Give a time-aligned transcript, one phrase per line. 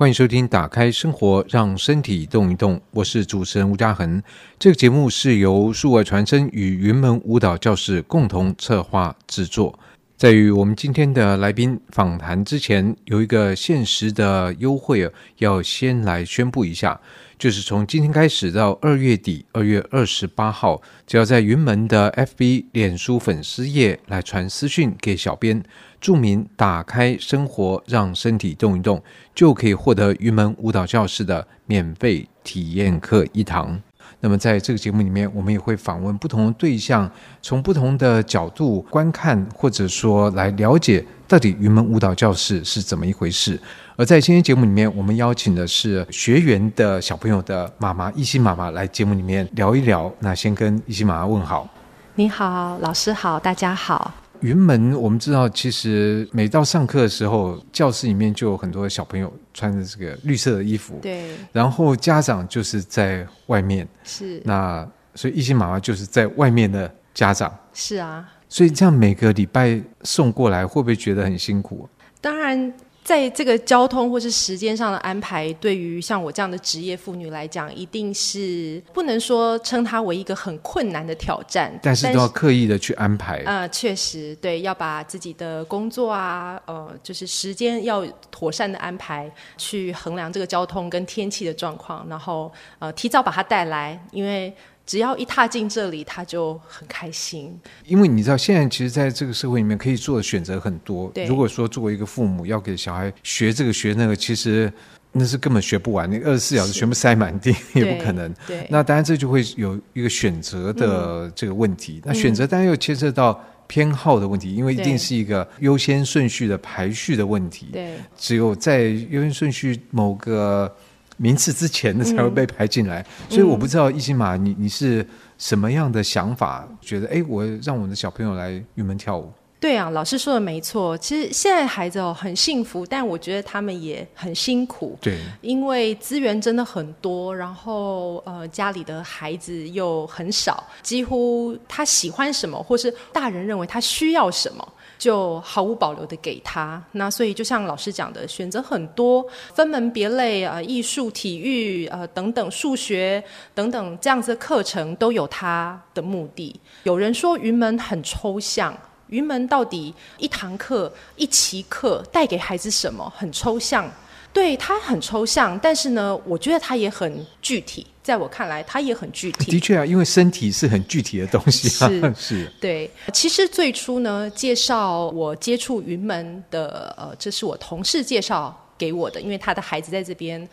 [0.00, 4.22] 欢迎收听《打开生活，让身体动一动》，我是主持人吴嘉恒。
[4.58, 9.78] 这个节目是由数位传声与云门舞蹈教室共同策划制作。
[10.20, 17.00] 在与我们今天的来宾访谈之前，有一个限时的优惠要先来宣布一下，
[17.38, 25.62] 就是从今天开始到二月底，二月二十八号，只要在云门的 FB 脸书粉丝页来传私讯给小编。
[26.02, 29.02] 注明“打开生活，让身体动一动”，
[29.34, 33.80] 就可以获得云门舞蹈教室的免费体验课一堂。
[34.22, 43.58] 那么，在这个节目里面，我们也会访问不同的对象，从不同的角度观看，或者说来了解到底云门舞蹈教室是怎么一回事。
[43.96, 50.12] 而在今天节目里面，我们邀请的是学员的小朋友的妈妈一心妈妈来节目里面聊一聊。
[50.18, 51.66] 那先跟一心妈妈问好。
[52.14, 54.19] 你好，老师好，大家好。
[54.40, 61.30] 云门，我们知道，其实每到上课的时候，教室里面就有很多小朋友穿着这个绿色的衣服，对。
[61.52, 64.40] 然后家长就是在外面，是。
[64.44, 68.28] 那所以一心妈妈就是在外面的家长，是啊。
[68.48, 71.88] 所以这样每个礼拜送过来，会不会觉得很辛苦？
[72.20, 72.72] 当然。
[73.02, 81.76] 在这个交通或是时间上的安排，对于像我这样的职业妇女来讲，一定是不能说称它为一个很困难的挑战。
[81.82, 83.42] 但是都要刻意的去安排。
[83.46, 94.54] 呃，确实，对，要把自己的工作啊，呃，就是时间要妥善的安排，去衡量这个交通跟天气的状况，然后呃，提早把它带来，因为。
[94.90, 97.56] 只要一踏进这里，他就很开心。
[97.86, 101.08] 因为你知道，现在其实在这个社会里面，可以做的选择很多。
[101.14, 101.26] 对。
[101.26, 104.72] 如果说作为一个父母要给小孩学这个学那个，其实
[105.12, 106.10] 那是根本学不完。
[106.10, 108.34] 你二十四小时全部塞满地 也不可能。
[108.48, 108.66] 对。
[108.68, 111.98] 那当然这就会有一个选择的这个问题。
[111.98, 117.68] 嗯、那选择当然又牵涉到偏好的问题，因为一定是一个优先顺序的排序的问题。
[117.72, 117.94] 对。
[118.18, 120.74] 只有在优先顺序某个。
[121.22, 126.66] 名次之前的才会被排进来，嗯，所以我不知道一心马，你你是什么样的想法？
[126.80, 129.30] 觉得哎，我让我的小朋友来云门跳舞。
[129.60, 130.96] 对啊，老师说的没错。
[130.96, 134.96] 其实现在孩子哦很幸福，但我觉得他们也很辛苦。
[135.02, 144.66] 对，因为资源真的很多，然后呃家里的孩子又很少，几乎他喜欢什么，或是大人认为他需要什么。
[145.00, 149.24] 就毫无保留的给他，那所以就像老师讲的，选择很多，
[149.54, 153.24] 分门别类啊，艺术、体育呃等等，数学
[153.54, 156.54] 等等这样子的课程都有他的目的。
[156.82, 163.10] 有人说云门很抽象，云门到底一堂课、一期课带给孩子什么？
[163.16, 163.90] 很抽象。
[164.32, 167.86] 对，它很抽象，但是呢，我觉得它也很具体。
[168.02, 169.50] 在我看来，它也很具体。
[169.50, 171.88] 的确啊，因为身体是很具体的东西啊。
[171.88, 172.52] 是 是。
[172.60, 180.48] 对，其实最初呢，介绍我接触云门的，呃，这是我同事介绍给我的，因为他的孩子在这边。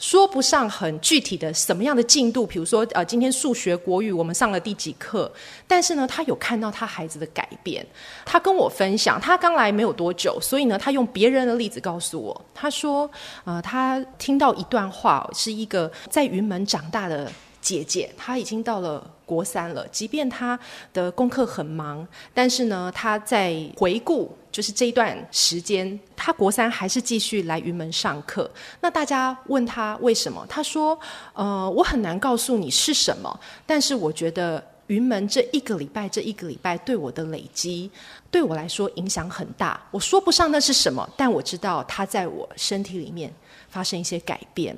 [0.00, 5.30] 说不上很具体的什么样的进度，比如说呃，今天数学、国语我们上了第几课，
[5.68, 7.86] 但是呢，他有看到他孩子的改变。
[8.24, 13.08] 他跟我分享，他刚来没有多久，所以呢，他用别人的例子告诉我，他说，
[13.44, 17.30] 呃，他听到一段话，是一个在云门长大的
[17.60, 19.08] 姐姐，她已经到了。
[19.30, 20.58] 国三了，即便他
[20.92, 28.50] 的功课很忙，但是呢，他在回顾就是这一段时间，他国三还是继续来云门上课。
[28.80, 30.44] 那大家问他为什么？
[30.48, 30.98] 他说
[31.34, 37.90] ：“呃，我很难告诉你是什么，但是我觉得云门这一个礼拜，这一个礼拜对我的累积，
[38.30, 39.80] 对我来说影响很大。
[39.90, 43.32] 我说不上那是什么，但我知道他在我身体里面
[43.68, 44.76] 发生一些改变。”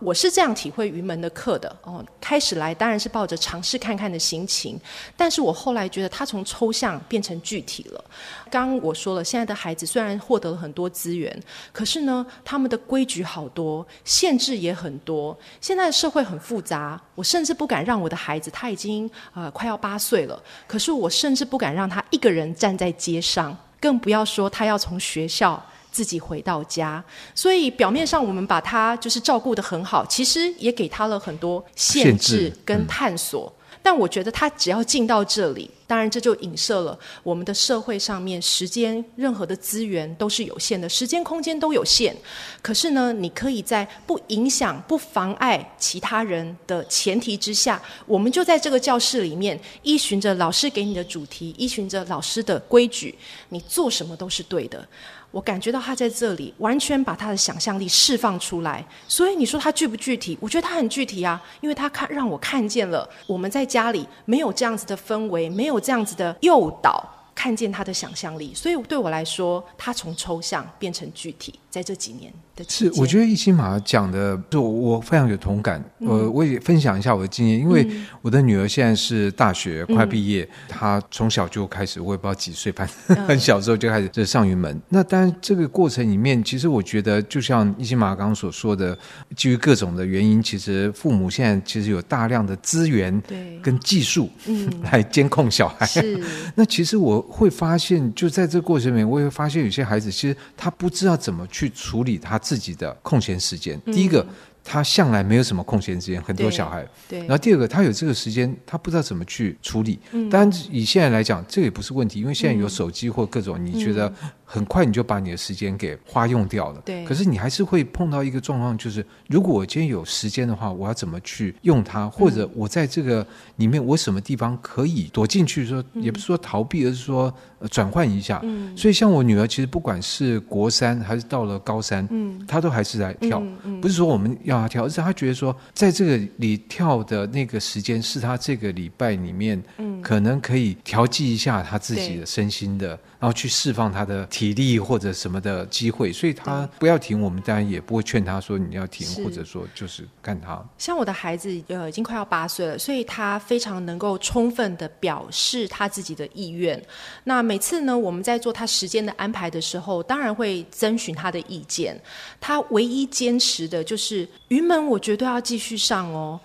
[0.00, 2.04] 我是这样体会云门的课的哦。
[2.20, 4.78] 开始来当然是抱着尝试看看的心情，
[5.16, 8.04] 但是我后来觉得他从抽象变成具体了。
[8.50, 11.42] 刚我说了，现在的孩子虽然获得了很多资源，
[11.72, 15.36] 可是呢，他们的规矩好多，限制也很多。
[15.60, 25.60] 现在的社会很复杂，我甚至不敢让我的孩子，他已经呃快要八岁了，可是我甚至不敢让他一个人站在街上，更不要说他要从学校。
[25.98, 27.04] 自己回到家，
[27.34, 33.52] 所以表面上我们把他就是照顾得很好，其实也给他了很多限制跟探索。
[33.80, 42.14] 但我觉得他只要进到这里，当然这就影射了我们的社会上面，时间任何的资源都是有限的，时间空间都有限。
[42.60, 53.16] 可是呢，你可以在不影响、不妨碍其他人的前提之下，我们就在这个教室里面，依循着老师给你的主题，依循着老师的规矩，
[53.48, 54.86] 你做什么都是对的。
[55.30, 60.36] 我感觉到他在这里完全把他的想象力释放出来，所以你说他具不具体？
[60.40, 67.04] 我觉得他很具体啊，因为他看让我看见了我们在家里没有这样子的氛围，没有这样子的诱导，
[67.34, 68.54] 看见他的想象力。
[68.54, 75.80] 所以对我来说，他从抽象变成具体，在在这几年的是，我觉得一心马讲的，就我非常有同感。
[76.00, 77.88] 呃、嗯，我也分享一下我的经验，因为
[78.20, 84.74] 我的女儿现在是大学快毕业，嗯、她从小就开始，我也不知道几岁，反正 很小时候就开始就上云门。
[84.74, 88.98] 嗯、那当然，这个过程里面，其实我觉得，就像一心马刚刚所说的，
[89.36, 93.22] 基于各种的原因，其实父母现在其实有大量的资源
[93.62, 95.86] 跟技术，嗯，来监控小孩。
[95.86, 96.20] 是。
[96.56, 103.80] 那其实我会发现，就在这个过程里面，我也会发现有些孩子其实他不知道怎么去处理他自己的空闲时间。
[103.86, 104.26] 第一个。
[104.70, 106.86] 他向来没有什么空闲时间，很多小孩。
[107.08, 107.20] 对。
[107.20, 109.98] 然后第二个，他有这个时间，他不知道怎么去处理。
[110.12, 110.28] 嗯。
[110.28, 114.12] 当然，以现在来讲，这个也不是问题，因为现在有手机或各种，你觉得
[114.50, 116.82] 很快你就把你的时间给花用掉了。
[116.84, 117.04] 对。
[117.04, 122.08] 可是你还是会碰到一个状况，就是如果我今天有时间的话，我要怎么去用它？
[122.08, 125.66] 或者我在这个里面，我什么地方可以躲进去？
[125.66, 127.32] 说也不是说逃避，而是说
[127.70, 128.38] 转换一下。
[128.42, 128.76] 嗯。
[128.76, 133.42] 所以像我女儿，其实不管是国三还是到了高三，嗯，她都还是在跳。
[133.64, 133.80] 嗯。
[133.80, 134.58] 不是说我们要。
[134.58, 142.88] 她跳，而是她觉得说，在这个里跳的那个时间，是她这个礼拜里面，嗯，可能可以调剂一下她自己的身心的，
[143.20, 146.12] 然后去释放她的体力或者什么的机会。
[146.12, 150.64] 所以他不要停，我们当然也不会劝他说你要停，或者说就是干他。
[150.78, 156.80] 像我的孩子，呃，已经快要八岁了，所以他非常能够充分的表示他自己的意愿。
[157.24, 162.00] 那每次呢，我们在做他时间的安排的时候，当然会征询他的意见。
[162.40, 164.28] 他唯一坚持的就是。
[164.48, 166.40] 云门我绝对要继续上哦。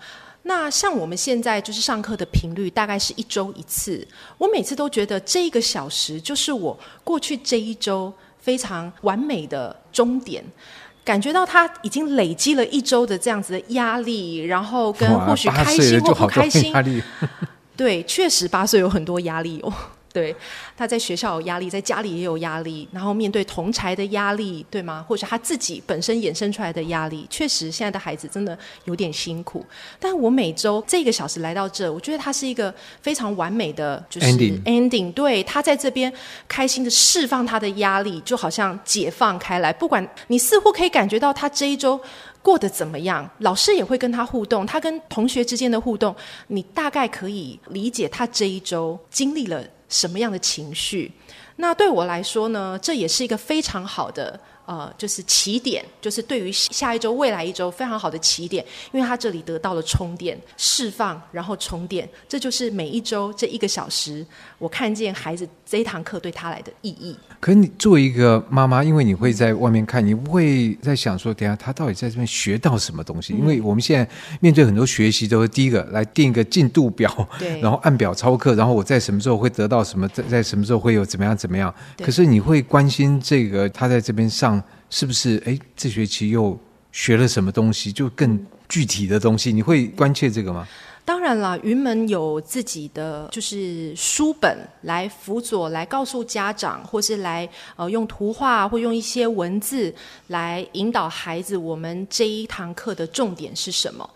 [0.46, 4.06] 那像我们现在就是上课的频率大概是一周一次。
[4.38, 10.44] 我每次都觉得这一个小时就是我过去这一周非常完美的终点，
[11.02, 16.72] 感觉到他已经累积了一周的这样子的压力，然后跟或许开心或不开心。
[17.74, 19.72] 对，确实八岁有很多压力哦。
[20.14, 20.32] 对，
[20.76, 25.04] 他在学校有压力，在家里也有压力，然后面对同才的压力，对吗？
[25.08, 29.66] 或者他自己本身衍生出来的压力，确实现在的孩子真的有点辛苦。
[29.98, 32.72] 但我每周这个小时来到这，我觉得他是一个
[33.02, 34.62] 非常完美的，就是 ending。
[34.62, 36.12] ending 对，他在这边
[36.46, 39.72] 开心的释放他的压力，就好像解放开来。
[39.72, 42.00] 不管你似乎可以感觉到他这一周
[42.40, 46.14] 过得怎么样，老师也会跟他互动，他跟同学之间的互动，
[46.46, 49.60] 你大概可以理解他这一周经历了。
[49.94, 51.12] 什么样的情绪？
[51.56, 54.40] 那对我来说呢，这也是一个非常好的。
[54.66, 64.24] 呃，就是起点，就是对于下一周、未来一周非常好的起点，因为他这里得到了充电、释放，然后充电，这就是每一周这一个小时，
[64.58, 67.14] 我看见孩子这一堂课对他来的意义。
[67.40, 73.34] 可是你作为一个妈妈，因为你会在外面看，你不会在想说，等下他到底在这边学到什么东西？
[73.34, 74.08] 嗯、因为我们现在
[74.40, 81.72] 面对很多学习，都是第一个来定一个进度表，对，然后按表操课，然后我在什么时候会得到什么，在在什么时候会有怎么样怎么样。
[81.98, 84.53] 可是你会关心这个他在这边上。
[84.94, 85.42] 是不是？
[85.44, 86.56] 哎，这学期又
[86.92, 87.90] 学了什么东西？
[87.90, 88.38] 就更
[88.68, 90.64] 具体的东西，你会关切这个吗？
[91.04, 99.92] 当然了，云门有自己的就是书本来辅佐，来告诉家长，或是来呃用图画或用一些文字
[100.28, 101.56] 来引导孩子。
[101.56, 104.08] 我们这一堂课的重点是什么？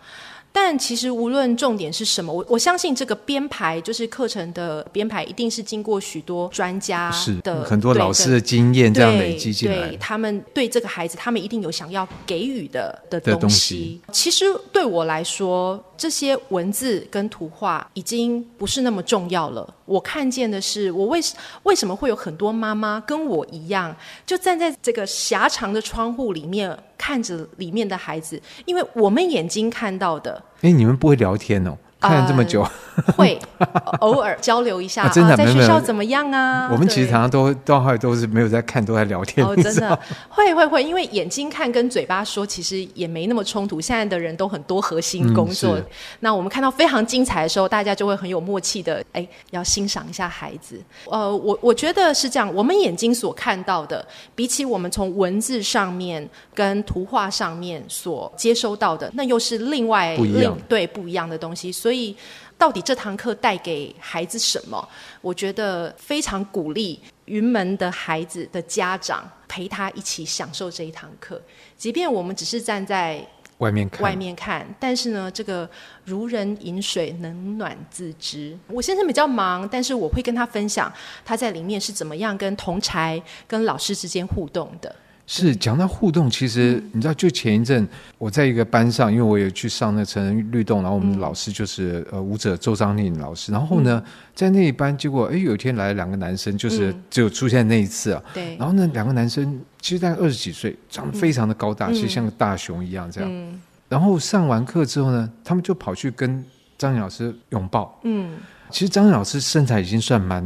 [0.51, 7.13] 但其实无论重点是什么，我我相信这个编排就是课程的编排，一定是经过许多专家
[7.43, 9.89] 的很多老师的经验这样累积进来。
[9.89, 14.01] 对，他们对这个孩子，他们一定有想要给予的的东西。
[14.11, 19.75] 其实对我来说，这些文字跟图画已经不是那么重要了。
[19.83, 21.19] 我看见的是，我为
[21.63, 23.93] 为什么会有很多妈妈跟我一样，
[24.25, 30.41] 就站在这个狭长的窗户里面看着里面的孩子，因为我们眼睛看到的。
[30.61, 31.77] 哎，你们不会聊天哦？
[31.99, 33.37] 看了这么久，呃、会
[33.99, 35.07] 偶尔交流一下。
[35.09, 36.69] 在学校怎么样啊？
[36.71, 39.45] 我们其实常常都到后来都是没有在看，都在聊天。
[39.45, 43.81] 哦，真的 会会会，因为眼睛看跟嘴巴说其实也没那么冲突。
[43.81, 45.85] 现在的人都很多核心工作，嗯、
[46.21, 50.81] 那我们看到非常精彩的时候，大家就会很有默契的，哎，要欣赏一下孩子。
[51.09, 61.69] 呃，我我觉得是这样，我们眼睛所看到的，比起我们从文字上面跟图画上面所接收到的，那又是另外不一样，对不一样的东西。
[61.71, 62.15] 所以，所以
[62.55, 64.87] 到底这堂课带给孩子什么？
[65.21, 71.41] 我觉得非常鼓励云门的孩子的家长陪他一起享受这一堂课。
[71.75, 73.27] 即便我们只是站在
[73.57, 75.67] 外面看，外面看，但是呢，这个
[76.05, 78.55] 如人饮水，冷暖自知。
[78.67, 80.93] 我先生比较忙，但是我会跟他分享
[81.25, 84.95] 他在里面是怎么样跟同才、跟老师之间互动的。
[85.31, 103.29] 是讲到互动，其实你知道，就前一阵我在一个班上，因为我有去上那成人律动，然后我们的老师就是呃舞者周章令老师，然后呢，在那一班，结果哎有一天来了两个男生，就是只有出现那一次啊，对，然后呢两个男生其实大概二十几岁，长得非常的高大，其实像个大熊一样这样。
[103.31, 106.43] 嗯、然后上完课之后呢，他们就跑去跟
[106.75, 107.99] 张老师拥抱。
[108.03, 108.31] 嗯，
[108.71, 110.43] 其实张老师身材已经算蛮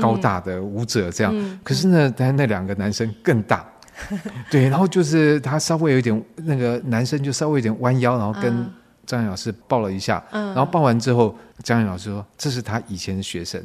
[0.00, 3.70] 高大的舞者这样，嗯、可是呢，他那两个男生更大。
[4.50, 8.66] 对，然后就是他稍微有点那个男生就稍微有点弯腰，然后跟
[9.04, 10.22] 张老师抱了一下。
[10.32, 13.62] 嗯，然后抱完之后，张老师说：“这是他以前的学生。”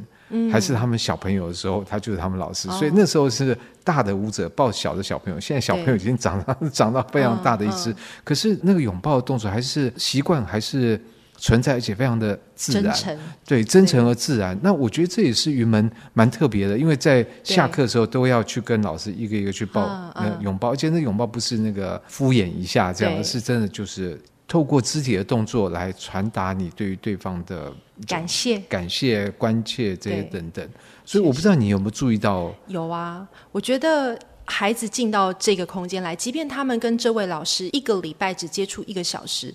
[0.49, 5.37] 还是他们小朋友的时候，他就是他们老师，所以那时候是大的舞者抱小的小朋友。
[5.37, 10.97] 现在小朋友已经长到 长到非常大的一只，可是那个拥抱的动作还是习惯还是
[11.41, 12.95] 存在，而且非常的自然，
[13.45, 14.57] 对，真诚而自然。
[14.61, 24.21] 那我觉得这也是云门蛮特别的，因为在下课的时候都要去跟老师一个一个去抱那拥抱，而且那拥抱不是那个敷衍一下这样，是真的就是。
[24.47, 27.71] 透过肢体的动作来传达你对于对方的
[28.05, 30.69] 感谢、感谢、关切这些等等，
[31.05, 32.53] 所以我不知道你有没有注意到？
[32.67, 39.53] 有啊，我觉得孩子进到这个空间来，即便他们跟这位老师一个礼拜只接触一个小时，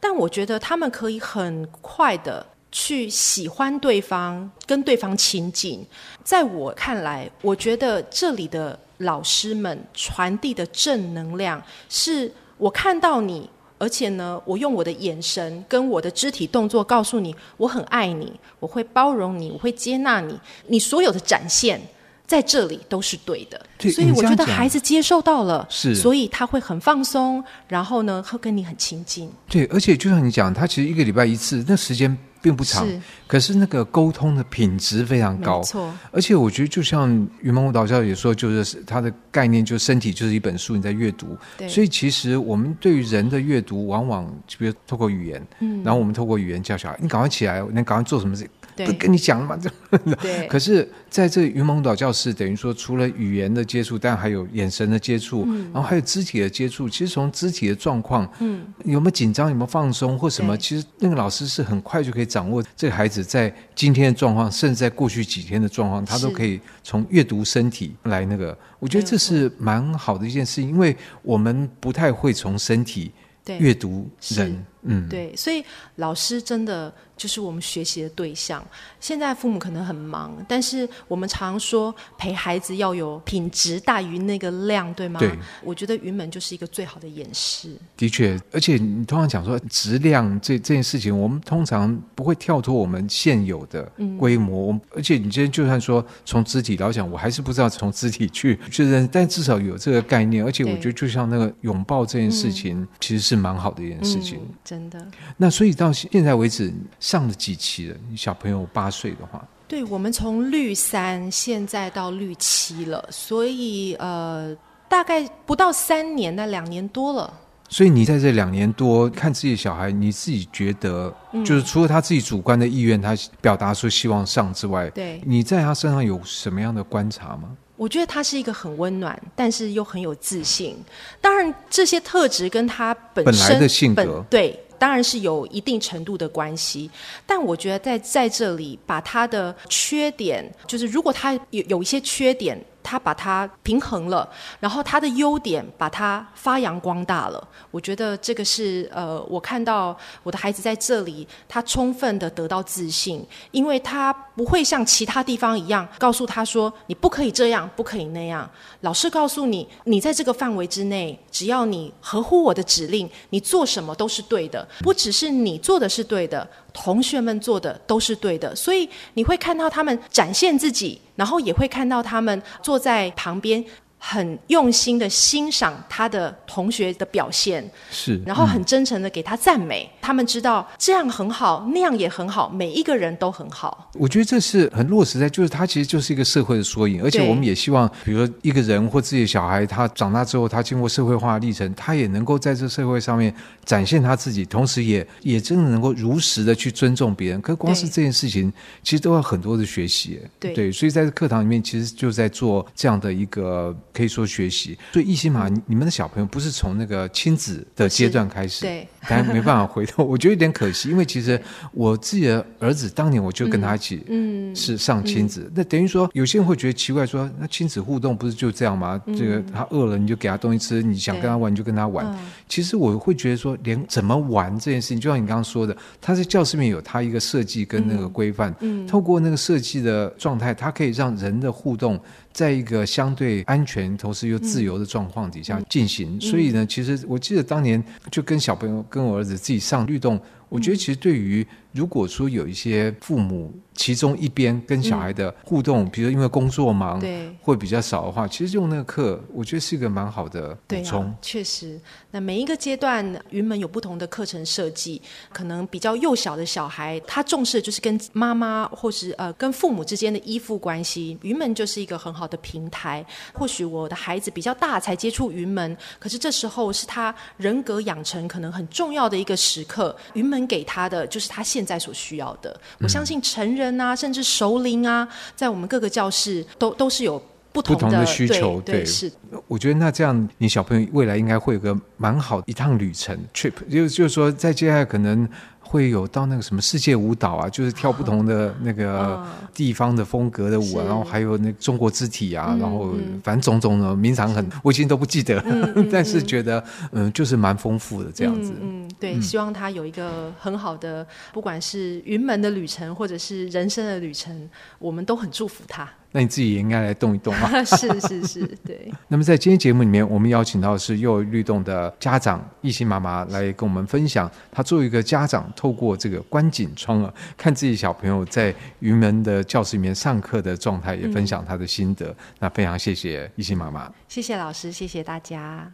[0.00, 5.84] 但我觉得他们可以很快的去喜欢对方，跟对方亲近。
[6.22, 13.48] 在我看来，我觉得这里的老师们传递的正能量，是我看到你。
[13.80, 20.36] 而且呢，我用我的眼神跟我的肢体动作告诉你，我很爱你，我会包容你，我会接纳你，
[20.66, 21.80] 你所有的展现
[22.28, 23.60] 在这里都是对的。
[23.76, 29.28] 对，所以我觉得孩子接受到了，是，所以他会很放松，然后呢，会跟你很亲近。
[29.48, 32.16] 对，而且就像你讲，他其实一个礼拜一次，那时间。
[32.40, 35.92] 并不长，是可是那个沟通的品质非常高，没错。
[36.12, 41.36] 而且我觉得，就像云梦舞蹈教也说，就是他的概念，就是身体就是一本书，你在阅读。
[41.56, 48.48] 对所以其实我们对于人的阅读，往往就比如透过语言，嗯，然后我们透过语言叫小孩，你赶快起来，你赶快做什么事。
[48.86, 49.58] 对不跟你讲了吗？
[50.20, 50.46] 对。
[50.46, 56.88] 可是在这云蒙岛教室，等于说除了语言的接触，但还有眼神的接触，嗯、然后还有肢体的接触。
[56.88, 68.56] 其实从肢体的状况，嗯，有没有紧张，有没有放松或什么，其实那个老师是很快就可以掌握这个孩子在今天的状况，甚至在过去几天的状况，他都可以从阅读身体来那个。
[68.78, 73.10] 我觉得这是蛮好的一件事情，因为我们不太会从身体
[73.58, 75.64] 阅读人，嗯，对，所以
[75.96, 76.92] 老师真的。
[77.18, 78.64] 就是我们学习的对象。
[79.00, 85.18] 现在父母可能很忙，但是我们常说陪孩子要有品质大于那个量，对吗？
[85.18, 85.36] 对。
[85.64, 87.76] 我觉得云门就是一个最好的演示。
[87.96, 94.72] 的确，而且你通常讲说质量这这件事情，我们通常不会跳脱我们现有的规模。
[94.72, 100.44] 嗯、而且你今天就算说从肢体来讲，我还是不知道从肢体去确认，但至少有这个概念。
[100.44, 104.38] 而且我觉得就像那个拥抱这件事情，嗯、其实是蛮好的一件事情。
[104.38, 105.06] 嗯、真的。
[105.36, 106.72] 那所以到现在为止。
[107.00, 107.96] 上了几期了？
[108.10, 114.54] 你小朋友八岁的话，对，我们从绿三现在到绿七了，所以呃，
[114.88, 117.32] 大概不到三年，那两年多了。
[117.70, 127.56] 所以你在这两年多看自己的小孩，你自己觉得，就是除了他自己主观的意愿，他表达出希望上之外，对，你在他身上有什么样的观察吗？
[127.78, 130.76] 我觉得他是一个很温暖，但是又很有自信。
[131.22, 134.58] 当然，这些特质跟他本身本来的性格对。
[134.80, 136.88] 当然是有一定程度的关系，
[137.26, 142.56] 但我觉得在在这里把他的缺点，就是如果他有有一些缺点。
[142.88, 144.26] 他把它平衡了，
[144.60, 147.48] 然后他的优点把它发扬光大了。
[147.70, 158.48] 我觉得这个是呃，我看到我的孩子在这里，他充分的得到自信，因为他不会像其他地方一样告诉他说你不可以这样，不可以那样。
[158.80, 164.66] 老师告诉你，你在这个范围之内，只要你合乎我的指令，你做什么都是对的。
[164.80, 166.48] 不只是你做的是对的。
[166.72, 173.64] 同学们做的都是对的，所以你会看到他们展现自己，然后也会看到他们坐在旁边。
[173.98, 179.90] 很用心的欣赏他的同学的表现，是，然后很真诚的给他赞美。
[179.92, 183.90] 嗯、他们知道这样很好，那样也很好，每一个人都很好。
[183.94, 187.02] 我觉得这是很落实在，就是他其实就是一个社会的缩影。
[187.02, 197.40] 而且我们也希望，比如说一个人或自己的小孩，他长大之后，他经过社会化的历程，他也能够在这社会上面展现他自己，同时也也真的能够如实的去尊重别人。
[197.42, 198.52] 可光是这件事情，
[198.84, 200.20] 其实都要很多的学习。
[200.38, 203.76] 对，对，所以在课堂里面，其实就在做这样的一个。
[203.98, 211.40] 可以说学习，所以一心嘛，你们的小朋友不是从那个亲子的阶段开始，对，但没办法回头，我觉得有点可惜，因为其实
[211.72, 219.02] 我自己的儿子当年我就跟他一起，嗯，是上亲子，嗯、那等于说有些人会觉得奇怪说，说那亲子互动不是就这样吗？
[219.06, 222.06] 嗯、这个他饿了你就给他东西吃，你想跟他玩你就跟他玩。
[222.06, 228.86] 对其实我会觉得说，连怎么玩这件事情，就像你刚刚说的，他在教室里面有他一个设计跟那个规范，嗯，嗯。
[228.86, 231.98] 透过那个设计的状态，他可以让人的互动
[232.32, 233.96] 在一个相对安全。
[233.96, 236.16] 同时又自由的状况底下进行。
[236.16, 243.52] 嗯、所以呢，其实我记得当年就跟小朋友、跟我儿子自己上律动，我觉得其实对于如果说有一些父母。
[243.78, 251.14] 其中一边跟小孩的互动，嗯、比如说因为工作忙，对，会比较少的话，其实用那个课，我觉得是一个蛮好的补充。
[251.22, 255.00] 确实，那每一个阶段，云门有不同的课程设计。
[255.32, 261.16] 可能比较幼小的小孩，他重视的就是跟妈妈或是呃跟父母之间的依附关系。
[261.22, 263.06] 云门就是一个很好的平台。
[263.32, 269.96] 或许我的孩子比较大才接触云门，可是这时候是他人格养成可能很重要的一个时刻。
[270.14, 272.50] 云门给他的就是他现在所需要的。
[272.50, 273.68] 嗯、我相信成人。
[273.78, 278.60] 啊，甚至熟龄啊，在我们各个教室都都是有不同的，不同的需求。
[278.62, 279.12] 对，对，是。
[279.46, 285.28] 我觉得那这样，你小朋友未来应该会有个蛮好的一趟旅程 trip，就就是说，在接下来可能。
[285.68, 289.22] 会有到那个什么世界舞蹈啊，就是跳不同的那个
[289.52, 295.44] 地方的风格的舞啊，然后还有那中国肢体啊，然后反正种种的，名堂很，我已经都不记得，
[295.92, 298.54] 但是觉得嗯，就是蛮丰富的这样子。
[298.62, 304.48] 嗯，对，希望他有一个很好的，不管是云门的旅程，或者是人生的旅程，
[304.78, 305.86] 我们都很祝福他。
[306.10, 307.62] 那你自己也应该来动一动啊！
[307.64, 308.90] 是是是，对。
[309.08, 322.08] 那么在今天节目里面，我们邀请到的是幼儿律动的家长懿心妈妈来跟我们分享，她作为一个家长，透过这个观景窗啊， 看自己小朋友在云门的教室里面上课的状态，也分享她的心得。
[322.08, 325.70] 嗯、那非常谢谢懿心妈妈，谢谢老师，谢谢大家。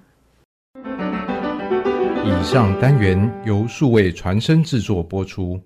[2.25, 5.61] 以上单元由数位传声制作播出。